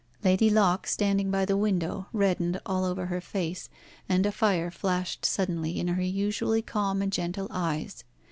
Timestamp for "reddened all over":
2.11-3.05